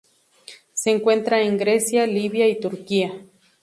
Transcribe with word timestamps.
Se 0.73 0.89
encuentra 0.89 1.43
en 1.43 1.59
Grecia, 1.59 2.07
Libia 2.07 2.47
y 2.47 2.59
Turquía. 2.59 3.23